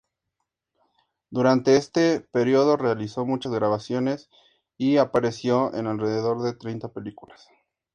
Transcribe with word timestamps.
Durante 1.29 1.75
este 1.77 2.21
periodo, 2.21 2.75
realizó 2.75 3.23
muchas 3.23 3.51
grabaciones 3.51 4.31
y 4.75 4.97
apareció 4.97 5.71
en 5.75 5.85
alrededor 5.85 6.41
de 6.41 6.55
treinta 6.55 6.91
películas. 6.91 7.47